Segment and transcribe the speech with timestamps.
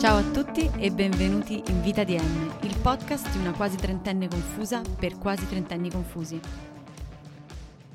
[0.00, 4.28] Ciao a tutti e benvenuti in Vita di M, il podcast di una quasi trentenne
[4.28, 6.40] confusa per quasi trentenni confusi.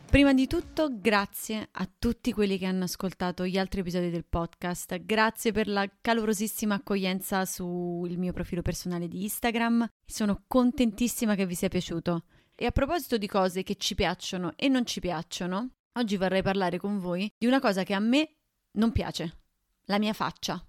[0.05, 5.03] Prima di tutto, grazie a tutti quelli che hanno ascoltato gli altri episodi del podcast,
[5.03, 11.55] grazie per la calorosissima accoglienza sul mio profilo personale di Instagram, sono contentissima che vi
[11.55, 12.25] sia piaciuto.
[12.53, 16.77] E a proposito di cose che ci piacciono e non ci piacciono, oggi vorrei parlare
[16.77, 18.35] con voi di una cosa che a me
[18.73, 19.37] non piace,
[19.85, 20.63] la mia faccia.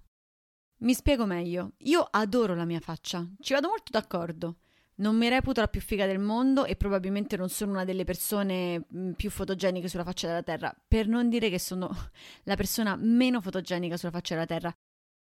[0.79, 1.71] Mi spiego meglio.
[1.79, 4.57] Io adoro la mia faccia, ci vado molto d'accordo.
[4.99, 8.85] Non mi reputo la più figa del mondo e probabilmente non sono una delle persone
[8.93, 11.89] mm, più fotogeniche sulla faccia della Terra, per non dire che sono
[12.43, 14.75] la persona meno fotogenica sulla faccia della Terra.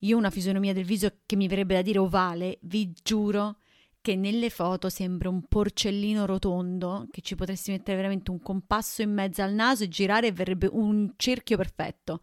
[0.00, 3.58] Io ho una fisionomia del viso che mi verrebbe da dire ovale, vi giuro
[4.02, 9.12] che nelle foto sembra un porcellino rotondo, che ci potresti mettere veramente un compasso in
[9.12, 12.20] mezzo al naso e girare e verrebbe un cerchio perfetto.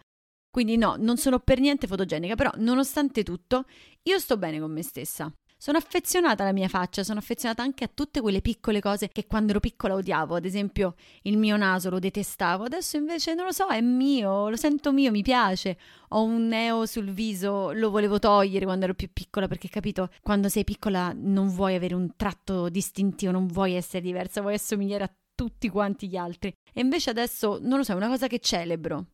[0.51, 3.65] Quindi no, non sono per niente fotogenica, però nonostante tutto
[4.03, 5.31] io sto bene con me stessa.
[5.57, 9.51] Sono affezionata alla mia faccia, sono affezionata anche a tutte quelle piccole cose che quando
[9.51, 13.67] ero piccola odiavo, ad esempio il mio naso lo detestavo, adesso invece non lo so,
[13.67, 15.77] è mio, lo sento mio, mi piace.
[16.09, 20.49] Ho un neo sul viso, lo volevo togliere quando ero più piccola perché capito, quando
[20.49, 25.13] sei piccola non vuoi avere un tratto distintivo, non vuoi essere diversa, vuoi assomigliare a
[25.35, 26.51] tutti quanti gli altri.
[26.73, 29.05] E invece adesso, non lo so, è una cosa che celebro.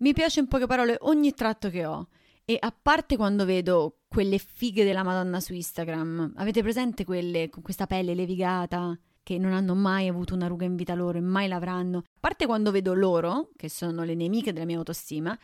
[0.00, 2.08] Mi piace in poche parole ogni tratto che ho.
[2.46, 7.62] E a parte quando vedo quelle fighe della Madonna su Instagram, avete presente quelle con
[7.62, 11.48] questa pelle levigata che non hanno mai avuto una ruga in vita loro e mai
[11.48, 11.98] l'avranno?
[11.98, 15.38] A parte quando vedo loro, che sono le nemiche della mia autostima,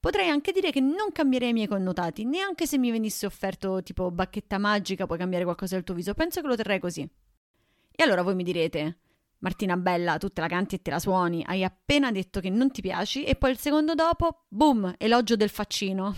[0.00, 4.10] potrei anche dire che non cambierei i miei connotati, neanche se mi venisse offerto tipo
[4.10, 7.02] bacchetta magica, puoi cambiare qualcosa del tuo viso, penso che lo terrei così.
[7.02, 9.00] E allora voi mi direte,
[9.40, 12.72] Martina Bella, tu te la canti e te la suoni, hai appena detto che non
[12.72, 16.14] ti piaci e poi il secondo dopo, boom, elogio del faccino.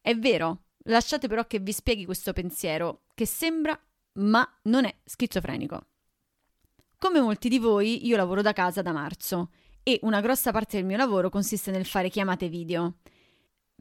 [0.00, 3.78] È vero, lasciate però che vi spieghi questo pensiero, che sembra,
[4.14, 5.86] ma non è schizofrenico.
[6.96, 9.50] Come molti di voi, io lavoro da casa da marzo
[9.82, 12.96] e una grossa parte del mio lavoro consiste nel fare chiamate video.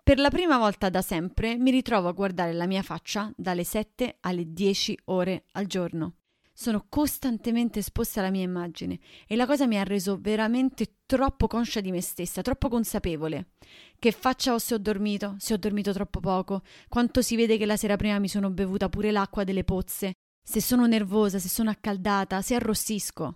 [0.04, 4.18] Per la prima volta da sempre mi ritrovo a guardare la mia faccia dalle 7
[4.22, 6.16] alle 10 ore al giorno
[6.60, 8.98] sono costantemente esposta alla mia immagine
[9.28, 13.52] e la cosa mi ha reso veramente troppo conscia di me stessa, troppo consapevole.
[14.00, 17.68] Che faccia ho se ho dormito, se ho dormito troppo poco, quanto si vede che
[17.68, 20.14] la sera prima mi sono bevuta pure l'acqua delle pozze,
[20.44, 23.36] se sono nervosa, se sono accaldata, se arrossisco.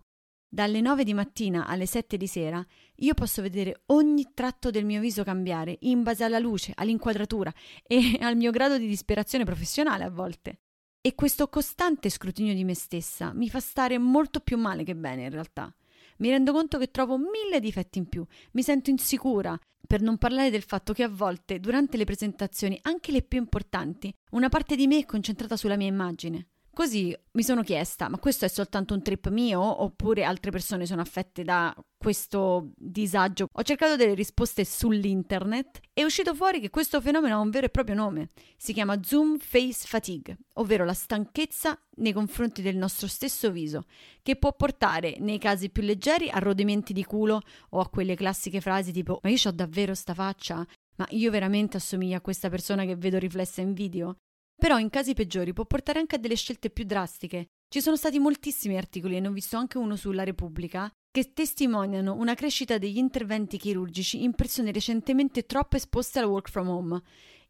[0.50, 2.66] Dalle 9 di mattina alle 7 di sera
[2.96, 7.54] io posso vedere ogni tratto del mio viso cambiare in base alla luce, all'inquadratura
[7.84, 10.62] e al mio grado di disperazione professionale a volte.
[11.04, 15.24] E questo costante scrutinio di me stessa mi fa stare molto più male che bene
[15.24, 15.74] in realtà.
[16.18, 20.52] Mi rendo conto che trovo mille difetti in più, mi sento insicura, per non parlare
[20.52, 24.86] del fatto che a volte, durante le presentazioni, anche le più importanti, una parte di
[24.86, 26.51] me è concentrata sulla mia immagine.
[26.74, 31.02] Così mi sono chiesta, ma questo è soltanto un trip mio oppure altre persone sono
[31.02, 33.48] affette da questo disagio?
[33.52, 37.66] Ho cercato delle risposte sull'internet e è uscito fuori che questo fenomeno ha un vero
[37.66, 38.30] e proprio nome.
[38.56, 43.84] Si chiama Zoom Face Fatigue, ovvero la stanchezza nei confronti del nostro stesso viso,
[44.24, 48.62] che può portare nei casi più leggeri a rodimenti di culo o a quelle classiche
[48.62, 50.66] frasi tipo ma io ho davvero sta faccia?
[50.96, 54.16] Ma io veramente assomiglio a questa persona che vedo riflessa in video?
[54.62, 57.48] Però in casi peggiori può portare anche a delle scelte più drastiche.
[57.68, 62.14] Ci sono stati moltissimi articoli, e ne ho visto anche uno sulla Repubblica, che testimoniano
[62.14, 67.02] una crescita degli interventi chirurgici in persone recentemente troppo esposte al work from home.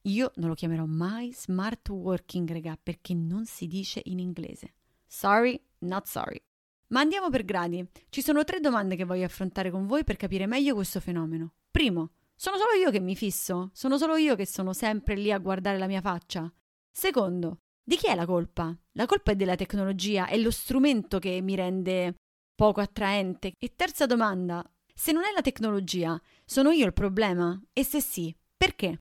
[0.04, 4.76] Io non lo chiamerò mai smart working, regà, perché non si dice in inglese.
[5.06, 6.42] Sorry, not sorry.
[6.88, 7.86] Ma andiamo per gradi.
[8.08, 11.56] Ci sono tre domande che voglio affrontare con voi per capire meglio questo fenomeno.
[11.72, 13.70] Primo, sono solo io che mi fisso?
[13.74, 16.50] Sono solo io che sono sempre lì a guardare la mia faccia?
[16.91, 18.75] Secondo, di chi è la colpa?
[18.94, 22.16] La colpa è della tecnologia, è lo strumento che mi rende
[22.53, 23.53] poco attraente.
[23.58, 27.59] E terza domanda, se non è la tecnologia, sono io il problema?
[27.73, 28.99] E se sì, perché?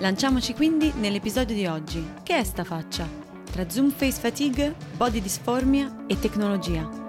[0.00, 2.04] Lanciamoci quindi nell'episodio di oggi.
[2.22, 3.08] Che è sta faccia?
[3.50, 7.07] Tra zoom face fatigue, body dysphoria e tecnologia.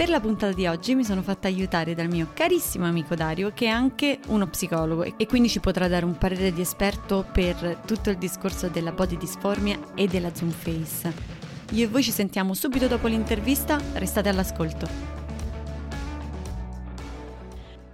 [0.00, 3.66] Per la puntata di oggi mi sono fatta aiutare dal mio carissimo amico Dario, che
[3.66, 8.08] è anche uno psicologo e quindi ci potrà dare un parere di esperto per tutto
[8.08, 11.12] il discorso della body dysphoria e della zoom face.
[11.72, 14.88] Io e voi ci sentiamo subito dopo l'intervista, restate all'ascolto.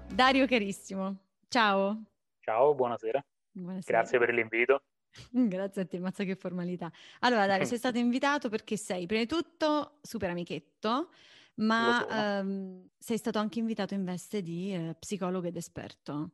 [0.07, 1.17] Dario carissimo,
[1.49, 2.05] ciao.
[2.39, 3.21] Ciao, buonasera.
[3.51, 3.99] buonasera.
[3.99, 4.83] Grazie per l'invito.
[5.33, 6.89] Grazie a te, mazza che formalità.
[7.23, 11.09] Allora Dario, sei stato invitato perché sei prima di tutto super amichetto,
[11.57, 16.31] ma ehm, sei stato anche invitato in veste di eh, psicologo ed esperto.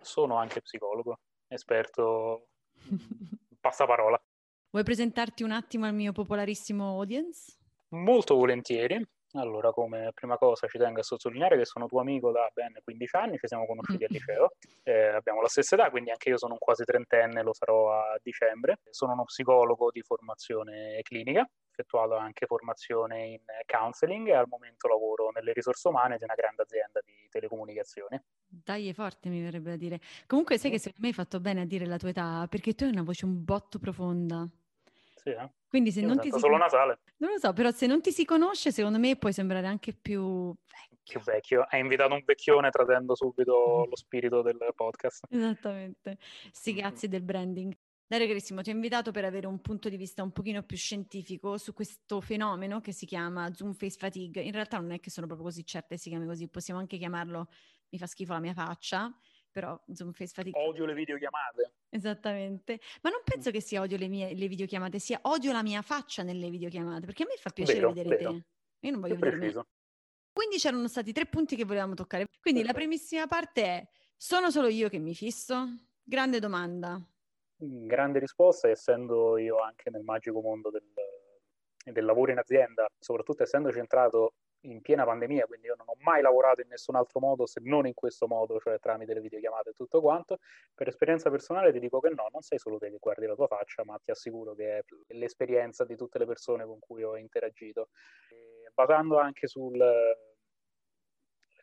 [0.00, 1.18] Sono anche psicologo,
[1.48, 2.48] esperto
[3.60, 4.20] passaparola.
[4.70, 7.56] Vuoi presentarti un attimo al mio popolarissimo audience?
[7.88, 9.02] Molto volentieri.
[9.32, 13.16] Allora, come prima cosa ci tengo a sottolineare che sono tuo amico da ben 15
[13.16, 14.52] anni, ci siamo conosciuti al liceo,
[14.84, 18.18] eh, abbiamo la stessa età, quindi anche io sono un quasi trentenne, lo sarò a
[18.22, 18.78] dicembre.
[18.90, 25.30] Sono uno psicologo di formazione clinica, effettuato anche formazione in counseling e al momento lavoro
[25.30, 28.18] nelle risorse umane di una grande azienda di telecomunicazioni.
[28.46, 30.00] Dai, è forte, mi verrebbe da dire.
[30.26, 32.84] Comunque sai che secondo me hai fatto bene a dire la tua età, perché tu
[32.84, 34.48] hai una voce un botto profonda.
[35.18, 35.50] Sì, eh?
[35.68, 36.38] Quindi se Io non ti si...
[36.38, 37.00] solo nasale.
[37.18, 40.54] Non lo so, però se non ti si conosce, secondo me puoi sembrare anche più
[40.54, 40.98] vecchio.
[41.02, 41.66] Più vecchio.
[41.68, 45.26] Hai invitato un vecchione tradendo subito lo spirito del podcast.
[45.30, 46.18] Esattamente.
[46.52, 47.76] Sì, grazie del branding.
[48.06, 51.58] Dario Carissimo, ti ho invitato per avere un punto di vista un pochino più scientifico
[51.58, 54.40] su questo fenomeno che si chiama Zoom Face Fatigue.
[54.40, 57.48] In realtà non è che sono proprio così certe si chiami così, possiamo anche chiamarlo
[57.90, 59.14] mi fa schifo la mia faccia,
[59.50, 60.60] però Zoom Face Fatigue.
[60.60, 61.72] Odio le videochiamate.
[61.90, 65.80] Esattamente, ma non penso che sia odio le mie le videochiamate, sia odio la mia
[65.80, 68.32] faccia nelle videochiamate, perché a me fa piacere vero, vedere vero.
[68.32, 68.44] te.
[68.80, 69.66] Io non voglio vedere me.
[70.32, 72.26] Quindi c'erano stati tre punti che volevamo toccare.
[72.40, 72.66] Quindi Perfetto.
[72.66, 75.66] la primissima parte è, sono solo io che mi fisso?
[76.02, 77.00] Grande domanda.
[77.56, 80.84] Grande risposta, essendo io anche nel magico mondo del,
[81.82, 86.20] del lavoro in azienda, soprattutto essendo centrato in piena pandemia, quindi io non ho mai
[86.22, 89.72] lavorato in nessun altro modo se non in questo modo, cioè tramite le videochiamate e
[89.72, 90.38] tutto quanto.
[90.74, 93.46] Per esperienza personale ti dico che no, non sei solo te che guardi la tua
[93.46, 94.84] faccia, ma ti assicuro che è
[95.14, 97.90] l'esperienza di tutte le persone con cui ho interagito.
[98.30, 99.78] E basando anche sul,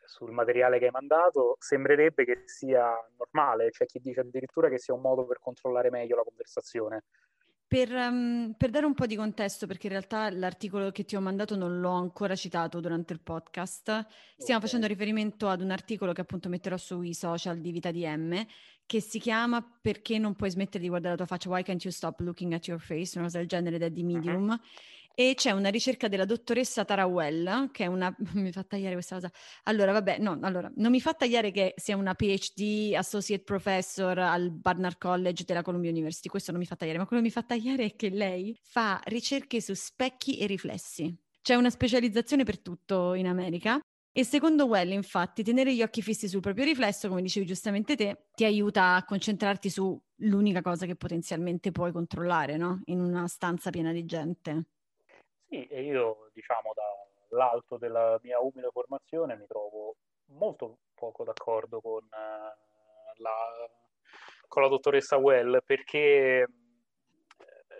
[0.04, 4.94] sul materiale che hai mandato, sembrerebbe che sia normale, c'è chi dice addirittura che sia
[4.94, 7.04] un modo per controllare meglio la conversazione.
[7.68, 11.20] Per, um, per, dare un po' di contesto, perché in realtà l'articolo che ti ho
[11.20, 14.60] mandato non l'ho ancora citato durante il podcast, stiamo okay.
[14.60, 18.46] facendo riferimento ad un articolo che appunto metterò sui social di Vita DM,
[18.86, 21.48] che si chiama Perché non puoi smettere di guardare la tua faccia?
[21.48, 23.18] Why can't you stop looking at your face?
[23.18, 24.48] Una cosa del genere ed è di Medium.
[24.48, 24.60] Uh-huh.
[25.18, 28.14] E c'è una ricerca della dottoressa Tara Well, che è una...
[28.34, 29.30] mi fa tagliare questa cosa.
[29.62, 34.50] Allora, vabbè, no, allora, non mi fa tagliare che sia una PhD Associate Professor al
[34.50, 37.44] Barnard College della Columbia University, questo non mi fa tagliare, ma quello che mi fa
[37.44, 41.18] tagliare è che lei fa ricerche su specchi e riflessi.
[41.40, 43.80] C'è una specializzazione per tutto in America
[44.12, 48.26] e secondo Well, infatti, tenere gli occhi fissi sul proprio riflesso, come dicevi giustamente te,
[48.34, 52.82] ti aiuta a concentrarti sull'unica cosa che potenzialmente puoi controllare, no?
[52.84, 54.66] In una stanza piena di gente.
[55.48, 56.72] Sì, e io diciamo
[57.28, 59.96] dall'alto della mia umile formazione mi trovo
[60.30, 63.70] molto poco d'accordo con, uh, la,
[64.48, 66.48] con la dottoressa Well perché eh,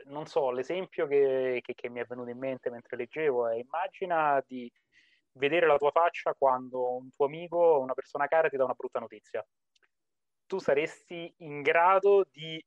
[0.05, 4.41] non so, l'esempio che, che, che, mi è venuto in mente mentre leggevo è immagina
[4.47, 4.71] di
[5.33, 9.01] vedere la tua faccia quando un tuo amico, una persona cara ti dà una brutta
[9.01, 9.45] notizia.
[10.47, 12.65] Tu saresti in grado di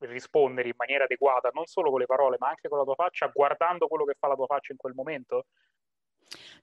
[0.00, 3.30] rispondere in maniera adeguata, non solo con le parole, ma anche con la tua faccia,
[3.32, 5.46] guardando quello che fa la tua faccia in quel momento?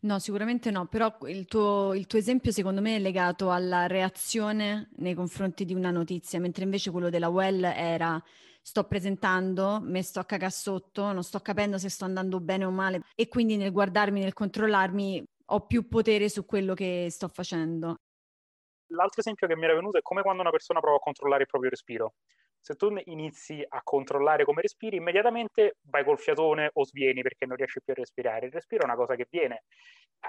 [0.02, 4.90] No, sicuramente no, però il tuo, il tuo, esempio secondo me è legato alla reazione
[4.98, 8.22] nei confronti di una notizia, mentre invece quello della Well era
[8.62, 12.72] sto presentando, mi sto a cagare sotto, non sto capendo se sto andando bene o
[12.72, 17.98] male e quindi nel guardarmi, nel controllarmi ho più potere su quello che sto facendo.
[18.88, 21.48] L'altro esempio che mi era venuto è come quando una persona prova a controllare il
[21.48, 22.14] proprio respiro
[22.64, 27.58] se tu inizi a controllare come respiri, immediatamente vai col fiatone o svieni perché non
[27.58, 28.46] riesci più a respirare.
[28.46, 29.64] Il respiro è una cosa che viene.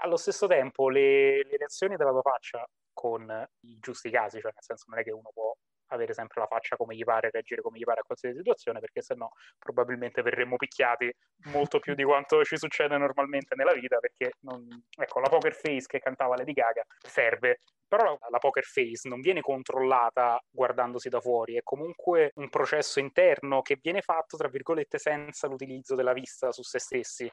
[0.03, 4.65] Allo stesso tempo, le, le reazioni della tua faccia con i giusti casi, cioè nel
[4.65, 5.55] senso non è che uno può
[5.95, 9.03] avere sempre la faccia come gli pare, reagire come gli pare a qualsiasi situazione, perché
[9.03, 11.13] sennò probabilmente verremmo picchiati
[11.53, 14.67] molto più di quanto ci succede normalmente nella vita, perché non...
[14.97, 19.41] ecco, la poker face che cantava Lady Gaga serve, però la poker face non viene
[19.41, 25.47] controllata guardandosi da fuori, è comunque un processo interno che viene fatto, tra virgolette, senza
[25.47, 27.31] l'utilizzo della vista su se stessi.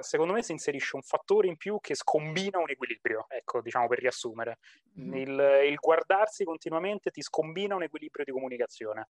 [0.00, 3.98] Secondo me si inserisce un fattore in più che scombina un equilibrio, ecco, diciamo per
[3.98, 4.58] riassumere.
[4.98, 5.14] Mm-hmm.
[5.14, 9.08] Il, il guardarsi continuamente ti scombina un equilibrio di comunicazione.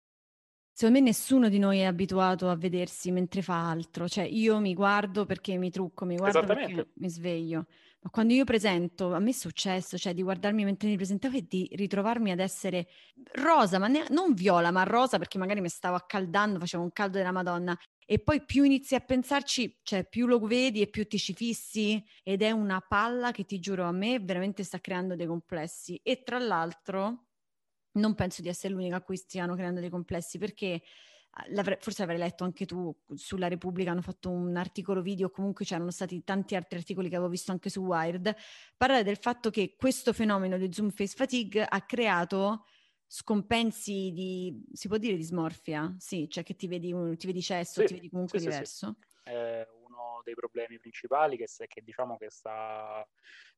[0.78, 4.74] Secondo me nessuno di noi è abituato a vedersi mentre fa altro, cioè io mi
[4.74, 7.68] guardo perché mi trucco, mi guardo perché mi sveglio,
[8.06, 11.46] ma quando io presento, a me è successo, cioè di guardarmi mentre mi presentavo e
[11.48, 12.88] di ritrovarmi ad essere
[13.34, 17.18] rosa, ma ne- non viola, ma rosa perché magari mi stavo accaldando, facevo un caldo
[17.18, 17.76] della Madonna.
[18.06, 22.04] E poi più inizi a pensarci, cioè più lo vedi e più ti ci fissi.
[22.22, 26.00] Ed è una palla che ti giuro a me veramente sta creando dei complessi.
[26.04, 27.26] E tra l'altro
[27.94, 30.82] non penso di essere l'unica a cui stiano creando dei complessi perché
[31.80, 36.24] forse avrei letto anche tu sulla Repubblica, hanno fatto un articolo video, comunque c'erano stati
[36.24, 38.36] tanti altri articoli che avevo visto anche su Wired,
[38.78, 42.66] parlare del fatto che questo fenomeno di Zoom Face Fatigue ha creato
[43.08, 45.94] scompensi di, si può dire dismorfia?
[45.98, 48.98] Sì, cioè che ti vedi, ti vedi cesso, sì, ti vedi comunque sì, diverso.
[49.00, 53.06] Sì, È uno dei problemi principali che, che diciamo che sta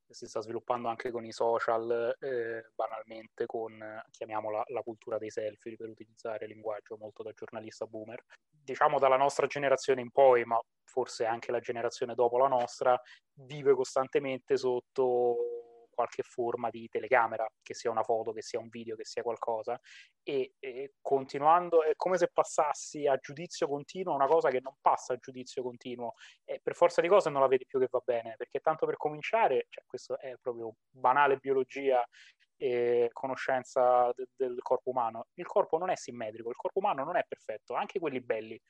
[0.10, 3.78] si sta sviluppando anche con i social, eh, banalmente con,
[4.12, 8.24] chiamiamola, la cultura dei selfie, per utilizzare il linguaggio molto da giornalista boomer.
[8.50, 13.00] Diciamo dalla nostra generazione in poi, ma forse anche la generazione dopo la nostra,
[13.34, 15.57] vive costantemente sotto
[15.98, 19.80] qualche forma di telecamera, che sia una foto, che sia un video, che sia qualcosa,
[20.22, 25.14] e, e, continuando è come se passassi a giudizio continuo una cosa che non passa
[25.14, 26.14] a giudizio continuo
[26.46, 28.98] e per forza di cose non la vedi più che va bene, perché tanto per
[28.98, 32.08] cominciare, cioè, questo è proprio banale biologia
[32.56, 37.18] e conoscenza de- del corpo umano, il corpo non è simmetrico, il corpo umano non
[37.18, 38.62] è perfetto, anche quelli belli.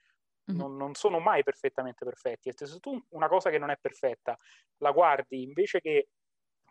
[0.49, 2.47] Non, non, sono mai perfettamente perfetti.
[2.47, 4.37] E se tu una cosa che non è perfetta
[4.77, 6.07] la guardi invece che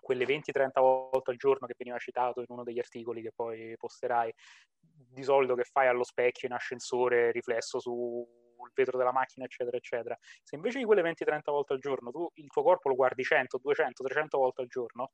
[0.06, 4.32] quelle 20-30 volte al giorno che veniva citato in uno degli articoli che poi posterai,
[4.78, 8.24] di solito che fai allo specchio in ascensore, riflesso sul
[8.72, 10.16] vetro della macchina, eccetera, eccetera.
[10.44, 13.58] Se invece di quelle 20-30 volte al giorno tu il tuo corpo lo guardi 100,
[13.58, 15.10] 200, 300 volte al giorno,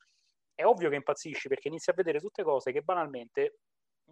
[0.55, 3.61] è ovvio che impazzisci perché inizi a vedere tutte cose che banalmente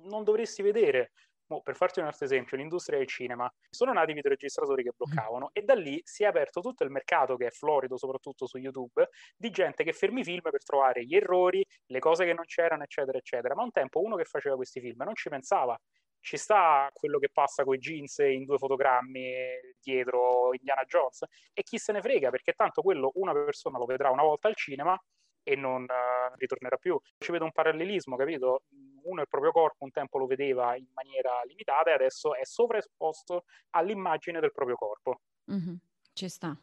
[0.04, 1.12] non dovresti vedere
[1.50, 5.47] Mo, per farti un altro esempio, l'industria del cinema, sono nati i videoregistratori che bloccavano
[5.47, 5.52] mm.
[5.52, 9.09] e da lì si è aperto tutto il mercato che è florido, soprattutto su YouTube,
[9.37, 12.85] di gente che fermi i film per trovare gli errori, le cose che non c'erano,
[12.85, 13.54] eccetera, eccetera.
[13.54, 15.76] Ma un tempo uno che faceva questi film non ci pensava.
[16.23, 19.33] Ci sta quello che passa con i jeans in due fotogrammi
[19.80, 24.11] dietro Indiana Jones e chi se ne frega perché tanto quello una persona lo vedrà
[24.11, 25.00] una volta al cinema
[25.42, 27.00] e non uh, ritornerà più.
[27.19, 28.64] Ci vedo un parallelismo, capito?
[29.04, 33.45] Uno il proprio corpo un tempo lo vedeva in maniera limitata e adesso è sovraesposto
[33.71, 35.21] all'immagine del proprio corpo.
[35.50, 35.75] Mm-hmm.
[36.12, 36.57] Ci sta.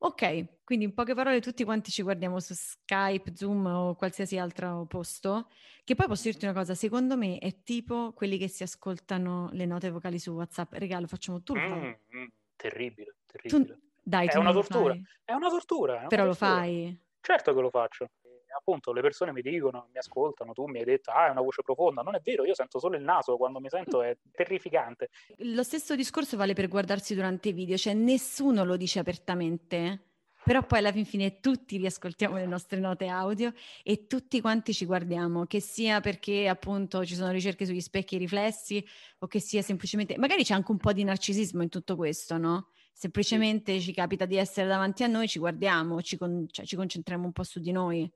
[0.00, 4.86] Ok, quindi in poche parole tutti quanti ci guardiamo su Skype, Zoom o qualsiasi altro
[4.88, 5.48] posto,
[5.82, 9.66] che poi posso dirti una cosa, secondo me è tipo quelli che si ascoltano le
[9.66, 10.74] note vocali su WhatsApp.
[10.74, 11.60] Regalo, facciamo tu lo.
[11.60, 13.64] Mm, mm, terribile, terribile.
[13.64, 14.94] Tu, dai, è, una tortura.
[15.24, 15.94] è una tortura.
[15.94, 16.48] È una Però tortura.
[16.48, 17.00] lo fai.
[17.20, 18.10] Certo che lo faccio.
[18.58, 21.42] E appunto le persone mi dicono, mi ascoltano, tu mi hai detto, ah, è una
[21.42, 22.02] voce profonda.
[22.02, 25.10] Non è vero, io sento solo il naso, quando mi sento è terrificante.
[25.38, 30.06] Lo stesso discorso vale per guardarsi durante i video, cioè nessuno lo dice apertamente,
[30.42, 33.52] però poi alla fin fine tutti riascoltiamo le nostre note audio
[33.84, 38.84] e tutti quanti ci guardiamo, che sia perché appunto ci sono ricerche sugli specchi riflessi
[39.18, 42.70] o che sia semplicemente, magari c'è anche un po' di narcisismo in tutto questo, no?
[42.98, 47.26] semplicemente ci capita di essere davanti a noi, ci guardiamo, ci, con- cioè, ci concentriamo
[47.26, 48.10] un po' su di noi.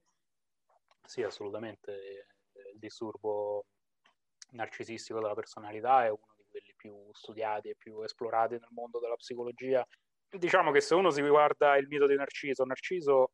[1.05, 2.27] Sì, assolutamente.
[2.73, 3.67] Il disturbo
[4.51, 9.17] narcisistico della personalità è uno di quelli più studiati e più esplorati nel mondo della
[9.17, 9.87] psicologia.
[10.29, 13.33] Diciamo che se uno si guarda il mito di Narciso, Narciso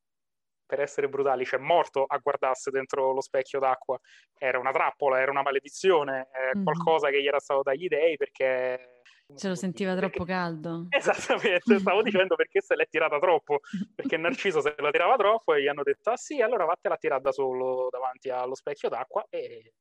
[0.66, 3.98] per essere brutali, c'è cioè morto a guardarsi dentro lo specchio d'acqua.
[4.36, 6.64] Era una trappola, era una maledizione, eh, mm-hmm.
[6.64, 9.00] qualcosa che gli era stato dagli dei perché
[9.34, 10.32] Se lo sentiva troppo perché...
[10.32, 10.86] caldo.
[10.90, 13.60] Esattamente, stavo dicendo perché se l'è tirata troppo,
[13.94, 16.98] perché Narciso se la tirava troppo e gli hanno detto ah sì, allora vattela a
[16.98, 19.72] tirare da solo davanti allo specchio d'acqua e...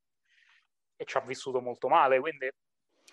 [0.95, 2.49] e ci ha vissuto molto male, quindi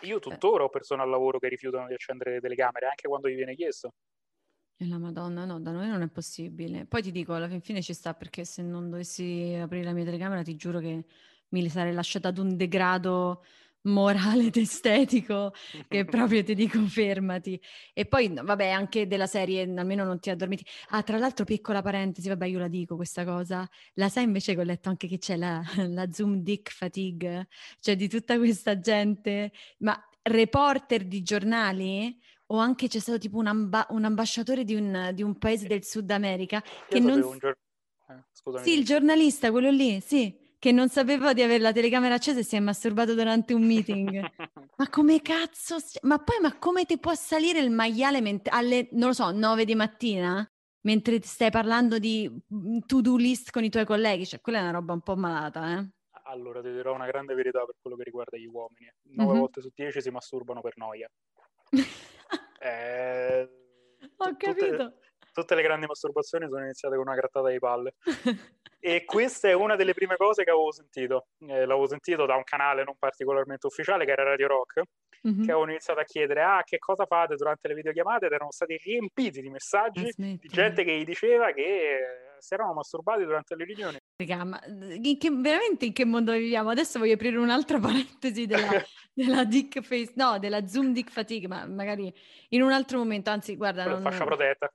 [0.02, 3.36] io tuttora ho persone al lavoro che rifiutano di accendere le telecamere anche quando gli
[3.36, 3.92] viene chiesto.
[4.76, 6.84] E la Madonna, no, da noi non è possibile.
[6.84, 10.04] Poi ti dico, alla fin fine ci sta perché se non dovessi aprire la mia
[10.04, 11.04] telecamera ti giuro che
[11.50, 13.44] mi sarei lasciata ad un degrado
[13.84, 15.52] morale ed estetico
[15.88, 17.60] che proprio ti dico fermati.
[17.92, 20.64] E poi, vabbè, anche della serie almeno non ti addormenti.
[20.90, 23.68] Ah, tra l'altro, piccola parentesi, vabbè, io la dico questa cosa.
[23.94, 27.48] La sai invece che ho letto anche che c'è la, la Zoom Dick Fatigue,
[27.80, 33.46] cioè di tutta questa gente, ma reporter di giornali o anche c'è stato tipo un,
[33.46, 37.20] amba- un ambasciatore di un, di un, paese del Sud America che non...
[37.38, 37.58] Gior-
[38.08, 42.38] eh, sì, il giornalista, quello lì, sì che non sapeva di avere la telecamera accesa
[42.38, 44.08] e si è masturbato durante un meeting.
[44.78, 45.76] ma come cazzo?
[46.04, 49.66] Ma poi, ma come ti può salire il maiale ment- alle, non lo so, 9
[49.66, 50.50] di mattina?
[50.86, 54.24] Mentre stai parlando di mm, to-do list con i tuoi colleghi?
[54.24, 55.86] Cioè, quella è una roba un po' malata, eh?
[56.28, 58.90] Allora, ti dirò una grande verità per quello che riguarda gli uomini.
[59.02, 59.40] 9 mm-hmm.
[59.40, 61.10] volte su 10 si masturbano per noia.
[62.58, 63.48] eh,
[64.16, 64.76] Ho capito.
[64.76, 64.98] Tutte,
[65.34, 67.94] tutte le grandi masturbazioni sono iniziate con una grattata di palle.
[68.84, 71.28] E questa è una delle prime cose che avevo sentito.
[71.38, 74.82] Eh, l'avevo sentito da un canale non particolarmente ufficiale che era Radio Rock,
[75.26, 75.42] mm-hmm.
[75.42, 78.76] che avevo iniziato a chiedere ah, che cosa fate durante le videochiamate ed erano stati
[78.76, 83.96] riempiti di messaggi di gente che gli diceva che si erano masturbati durante le riunioni.
[84.16, 86.68] Raga, ma in che, veramente in che mondo viviamo?
[86.68, 88.68] Adesso voglio aprire un'altra parentesi della,
[89.14, 92.12] della dick face, no, della Zoom dick fatigue, ma magari
[92.50, 93.86] in un altro momento, anzi guarda...
[93.86, 94.02] Non...
[94.02, 94.70] Fascia protetta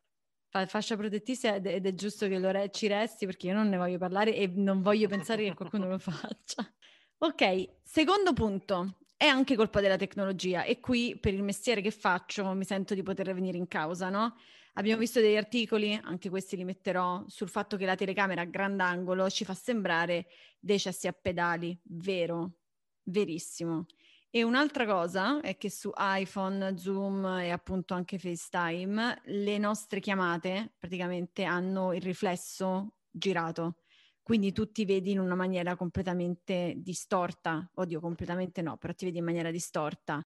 [0.67, 4.35] fascia protettista ed è giusto che re- ci resti perché io non ne voglio parlare
[4.35, 6.65] e non voglio pensare che qualcuno lo faccia.
[7.21, 12.53] Ok, secondo punto, è anche colpa della tecnologia e qui per il mestiere che faccio
[12.53, 14.37] mi sento di poter venire in causa, no?
[14.75, 19.29] Abbiamo visto degli articoli, anche questi li metterò, sul fatto che la telecamera a grandangolo
[19.29, 20.27] ci fa sembrare
[20.57, 22.59] dei cessi a pedali, vero,
[23.03, 23.85] verissimo.
[24.31, 30.75] E un'altra cosa è che su iPhone, Zoom e appunto anche FaceTime le nostre chiamate
[30.77, 33.77] praticamente hanno il riflesso girato,
[34.21, 37.67] quindi tu ti vedi in una maniera completamente distorta.
[37.73, 40.21] Oddio, completamente no, però ti vedi in maniera distorta.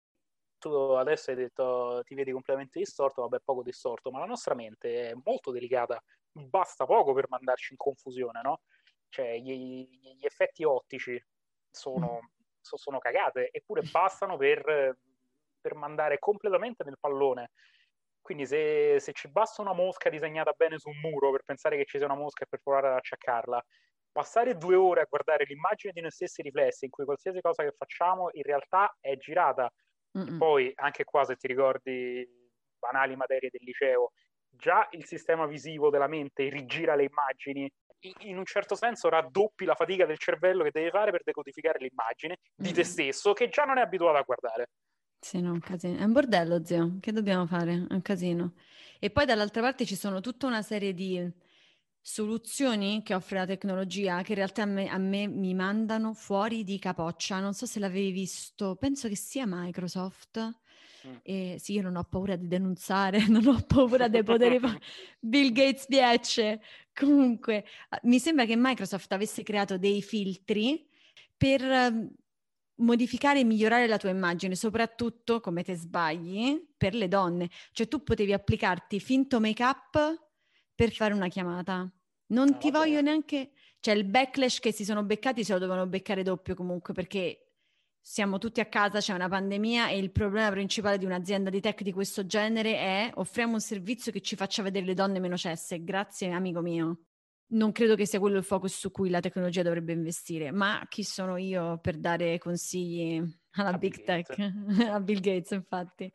[0.59, 5.11] Tu adesso hai detto ti vedi completamente distorto, vabbè, poco distorto, ma la nostra mente
[5.11, 8.63] è molto delicata, basta poco per mandarci in confusione, no?
[9.09, 11.25] Cioè, gli, gli effetti ottici
[11.71, 14.97] sono mm sono cagate, eppure bastano per,
[15.61, 17.51] per mandare completamente nel pallone.
[18.21, 21.85] Quindi se, se, ci basta una mosca disegnata bene su un muro per pensare che
[21.85, 23.63] ci sia una mosca e per provare ad acciaccarla,
[24.13, 27.75] passare due ore a guardare l'immagine di noi stessi riflessi, in cui qualsiasi cosa che
[27.77, 29.71] facciamo in realtà è girata.
[30.39, 32.25] Poi, anche qua, se ti ricordi
[32.79, 34.13] banali materie del liceo,
[34.49, 37.71] già il sistema visivo della mente rigira le immagini
[38.21, 42.39] in un certo senso raddoppi la fatica del cervello che devi fare per decodificare l'immagine
[42.55, 42.85] di te mm.
[42.85, 44.71] stesso che già non è abituato a guardare.
[45.19, 45.99] Sì, no, un casino.
[45.99, 46.97] È un bordello, zio.
[47.01, 47.87] Che dobbiamo fare?
[47.89, 48.55] È un casino.
[48.99, 51.31] E poi dall'altra parte ci sono tutta una serie di
[52.01, 56.65] soluzioni che offre la tecnologia che in realtà a me, a me mi mandano fuori
[56.65, 57.39] di capoccia.
[57.39, 60.61] Non so se l'avevi visto, penso che sia Microsoft
[61.07, 61.15] Mm.
[61.23, 64.61] E sì, io non ho paura di denunciare, non ho paura dei poteri.
[65.19, 66.61] Bill Gates piace.
[66.95, 70.87] Comunque, ah, mi sembra che Microsoft avesse creato dei filtri
[71.37, 72.11] per ehm,
[72.77, 77.49] modificare e migliorare la tua immagine, soprattutto come te sbagli per le donne.
[77.73, 80.29] Cioè tu potevi applicarti finto make-up
[80.75, 81.91] per fare una chiamata.
[82.29, 82.85] Non no, ti vabbè.
[82.85, 83.53] voglio neanche...
[83.81, 87.52] Cioè il backlash che si sono beccati se lo dovevano beccare doppio comunque perché
[88.05, 91.83] siamo tutti a casa, c'è una pandemia e il problema principale di un'azienda di tech
[91.83, 95.85] di questo genere è offriamo un servizio che ci faccia vedere le donne meno cesse.
[95.85, 97.05] Grazie, amico mio.
[97.53, 101.05] Non credo che sia quello il focus su cui la tecnologia dovrebbe investire, ma chi
[101.05, 104.39] sono io per dare consigli alla a big Bill tech,
[104.91, 106.13] a Bill Gates, infatti.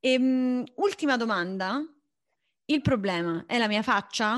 [0.00, 1.82] E, um, ultima domanda.
[2.66, 4.36] Il problema è la mia faccia?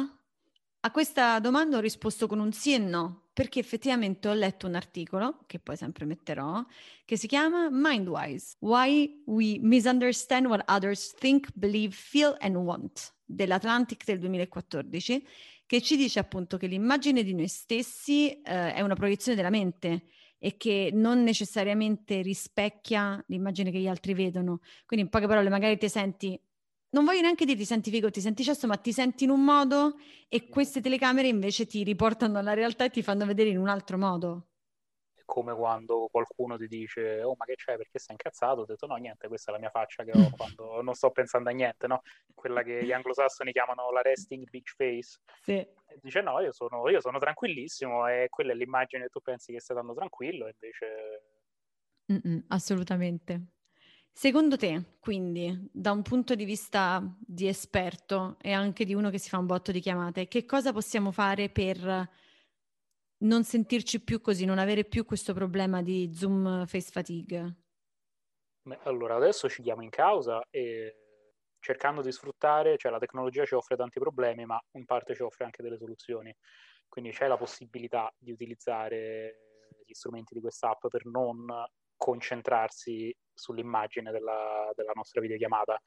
[0.80, 4.76] A questa domanda ho risposto con un sì e no perché effettivamente ho letto un
[4.76, 6.64] articolo, che poi sempre metterò,
[7.04, 14.04] che si chiama Mindwise, Why We Misunderstand What Others Think, Believe, Feel and Want, dell'Atlantic
[14.04, 15.26] del 2014,
[15.66, 20.04] che ci dice appunto che l'immagine di noi stessi eh, è una proiezione della mente
[20.38, 24.60] e che non necessariamente rispecchia l'immagine che gli altri vedono.
[24.86, 26.40] Quindi in poche parole magari ti senti
[26.94, 29.44] non voglio neanche dire ti senti figo, ti senti cesso, ma ti senti in un
[29.44, 29.96] modo
[30.28, 33.98] e queste telecamere invece ti riportano alla realtà e ti fanno vedere in un altro
[33.98, 34.46] modo.
[35.12, 38.60] È come quando qualcuno ti dice, oh ma che c'è, perché sei incazzato?
[38.60, 41.50] Ho detto no, niente, questa è la mia faccia che ho quando non sto pensando
[41.50, 42.02] a niente, no?
[42.32, 45.18] Quella che gli anglosassoni chiamano la resting beach face.
[45.42, 45.52] Sì.
[45.52, 49.52] E dice no, io sono, io sono tranquillissimo e quella è l'immagine che tu pensi
[49.52, 51.22] che stai dando tranquillo, invece...
[52.12, 53.48] Mm-mm, assolutamente.
[54.16, 59.18] Secondo te, quindi, da un punto di vista di esperto e anche di uno che
[59.18, 62.08] si fa un botto di chiamate, che cosa possiamo fare per
[63.18, 67.56] non sentirci più così, non avere più questo problema di Zoom face fatigue?
[68.66, 70.96] Beh, allora, adesso ci diamo in causa e
[71.58, 75.44] cercando di sfruttare, cioè la tecnologia ci offre tanti problemi, ma in parte ci offre
[75.44, 76.34] anche delle soluzioni.
[76.88, 79.38] Quindi c'è la possibilità di utilizzare
[79.84, 81.44] gli strumenti di quest'app per non
[81.96, 85.80] concentrarsi sull'immagine della, della nostra videochiamata.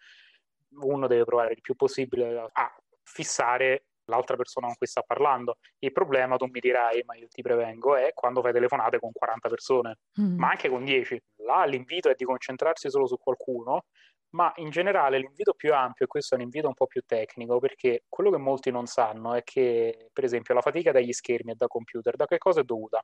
[0.81, 5.57] Uno deve provare il più possibile a fissare l'altra persona con cui sta parlando.
[5.79, 9.49] Il problema, tu mi dirai, ma io ti prevengo, è quando fai telefonate con 40
[9.49, 10.37] persone, mm.
[10.37, 11.21] ma anche con 10.
[11.45, 13.85] Là l'invito è di concentrarsi solo su qualcuno,
[14.29, 17.59] ma in generale l'invito più ampio, e questo è un invito un po' più tecnico,
[17.59, 21.55] perché quello che molti non sanno è che, per esempio, la fatica dagli schermi e
[21.55, 23.03] da computer, da che cosa è dovuta?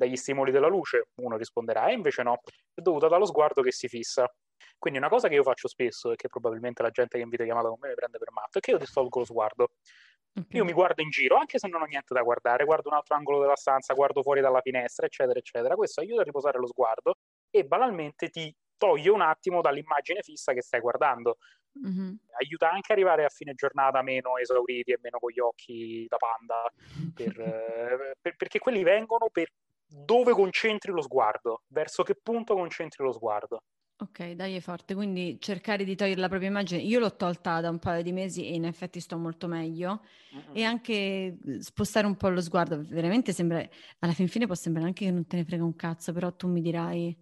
[0.00, 2.40] Dagli stimoli della luce, uno risponderà, e invece no,
[2.74, 4.26] è dovuta dallo sguardo che si fissa.
[4.78, 7.68] Quindi una cosa che io faccio spesso e che probabilmente la gente che invita chiamata
[7.68, 9.68] con me mi prende per matto è che io distolgo lo sguardo.
[10.32, 10.56] Okay.
[10.56, 13.14] Io mi guardo in giro, anche se non ho niente da guardare, guardo un altro
[13.14, 15.74] angolo della stanza, guardo fuori dalla finestra, eccetera, eccetera.
[15.74, 17.16] Questo aiuta a riposare lo sguardo
[17.50, 21.36] e banalmente ti toglie un attimo dall'immagine fissa che stai guardando.
[21.86, 22.14] Mm-hmm.
[22.40, 26.16] Aiuta anche ad arrivare a fine giornata meno esauriti e meno con gli occhi da
[26.16, 26.62] panda,
[27.14, 29.50] per, eh, per, perché quelli vengono per
[29.90, 33.62] dove concentri lo sguardo, verso che punto concentri lo sguardo.
[34.02, 36.80] Ok, dai è forte, quindi cercare di togliere la propria immagine.
[36.80, 40.02] Io l'ho tolta da un paio di mesi e in effetti sto molto meglio.
[40.34, 40.56] Mm-hmm.
[40.56, 43.62] E anche spostare un po' lo sguardo, veramente sembra,
[43.98, 46.48] alla fin fine può sembrare anche che non te ne frega un cazzo, però tu
[46.48, 47.14] mi dirai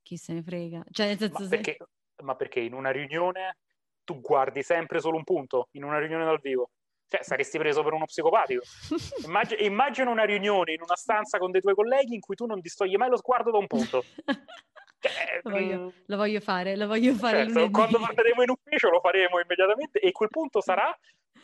[0.00, 0.84] chi se ne frega.
[0.90, 2.22] Cioè, nel senso, ma, perché, se...
[2.22, 3.58] ma perché in una riunione
[4.02, 6.70] tu guardi sempre solo un punto, in una riunione dal vivo?
[7.08, 8.62] Cioè, saresti preso per uno psicopatico.
[9.26, 12.60] Immag- immagina una riunione in una stanza con dei tuoi colleghi in cui tu non
[12.60, 14.04] distogli mai lo sguardo da un punto.
[14.24, 17.44] Cioè, lo, voglio, mm, lo, voglio, fare, lo voglio fare.
[17.44, 20.96] Certo, quando andremo in ufficio lo faremo immediatamente e quel punto sarà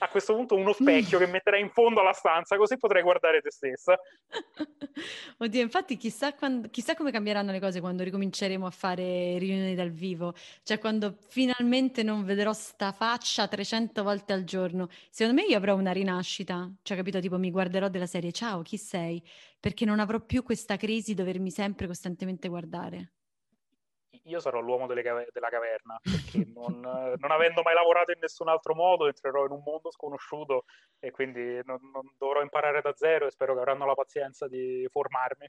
[0.03, 3.51] a questo punto uno specchio che metterai in fondo alla stanza, così potrai guardare te
[3.51, 3.99] stessa.
[5.39, 9.91] Oddio, infatti chissà, quando, chissà, come cambieranno le cose quando ricominceremo a fare riunioni dal
[9.91, 14.89] vivo, cioè quando finalmente non vedrò sta faccia 300 volte al giorno.
[15.11, 18.79] Secondo me io avrò una rinascita, cioè capito, tipo mi guarderò della serie ciao, chi
[18.79, 19.23] sei?
[19.59, 23.13] Perché non avrò più questa crisi dovermi sempre costantemente guardare
[24.25, 28.75] io sarò l'uomo cave- della caverna, perché non, non, avendo mai lavorato in nessun altro
[28.75, 30.65] modo, entrerò in un mondo sconosciuto
[30.99, 34.87] e quindi non, non dovrò imparare da zero e spero che avranno la pazienza di
[34.91, 35.49] formarmi.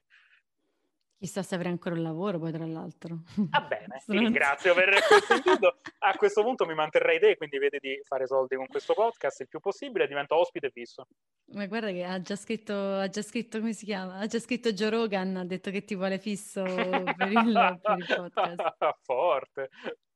[1.22, 3.20] Chissà se avrei ancora un lavoro poi tra l'altro.
[3.36, 5.78] Va bene, ti ringrazio per questo invito.
[6.00, 9.48] A questo punto mi manterrei te, quindi vedi di fare soldi con questo podcast il
[9.48, 11.06] più possibile divento ospite fisso.
[11.54, 14.16] Ma guarda che ha già scritto, ha già scritto, come si chiama?
[14.16, 18.32] Ha già scritto Joe Rogan, ha detto che ti vuole fisso per il, per il
[18.34, 18.98] podcast.
[19.04, 19.70] Forte.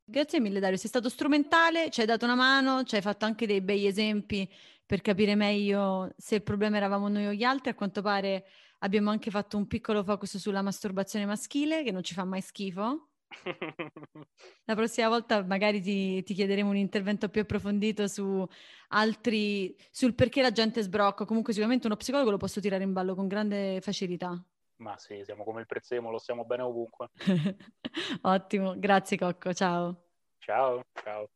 [0.03, 3.45] Grazie mille Dario, sei stato strumentale, ci hai dato una mano, ci hai fatto anche
[3.45, 4.51] dei bei esempi
[4.83, 7.69] per capire meglio se il problema eravamo noi o gli altri.
[7.69, 8.45] A quanto pare
[8.85, 13.07] Abbiamo anche fatto un piccolo focus sulla masturbazione maschile, che non ci fa mai schifo.
[14.65, 18.47] La prossima volta magari ti, ti, chiederemo un intervento più approfondito su
[18.89, 21.25] altri, sul perché la gente sbrocca.
[21.25, 24.39] Comunque sicuramente uno psicologo lo posso tirare in ballo con grande facilità.
[24.77, 27.09] Ma sì, siamo come il prezzemolo, stiamo bene ovunque.
[28.21, 30.03] Ottimo, grazie Cocco, ciao.
[30.37, 31.27] Ciao, ciao.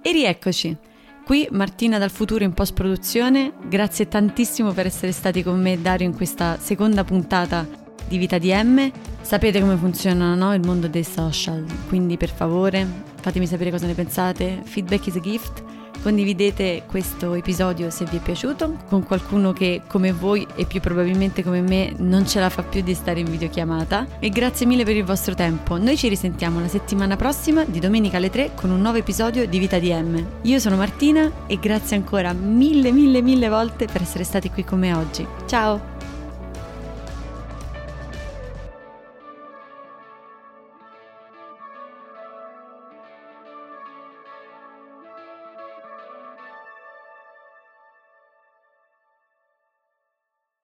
[0.00, 0.90] E rieccoci.
[1.24, 6.06] Qui Martina dal futuro in post produzione, grazie tantissimo per essere stati con me Dario
[6.06, 7.66] in questa seconda puntata
[8.08, 8.90] di Vita DM.
[9.20, 10.52] Sapete come funziona no?
[10.52, 12.86] il mondo dei social, quindi per favore
[13.20, 14.62] fatemi sapere cosa ne pensate.
[14.64, 15.62] Feedback is a gift
[16.02, 21.44] Condividete questo episodio se vi è piaciuto con qualcuno che come voi e più probabilmente
[21.44, 24.96] come me non ce la fa più di stare in videochiamata e grazie mille per
[24.96, 25.78] il vostro tempo.
[25.78, 29.58] Noi ci risentiamo la settimana prossima di domenica alle 3 con un nuovo episodio di
[29.58, 30.26] Vita DM.
[30.42, 34.80] Io sono Martina e grazie ancora mille mille mille volte per essere stati qui con
[34.80, 35.24] me oggi.
[35.46, 35.91] Ciao!